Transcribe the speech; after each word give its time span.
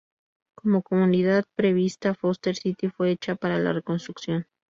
Como 0.55 0.81
comunidad 0.81 1.45
prevista, 1.55 2.15
Foster 2.15 2.55
City 2.55 2.89
fue 2.89 3.11
hecha 3.11 3.35
para 3.35 3.59
la 3.59 3.71
reconstrucción. 3.71 4.47